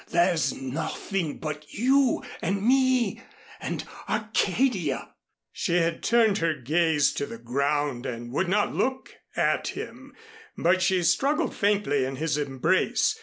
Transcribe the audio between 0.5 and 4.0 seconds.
nothing but you and me and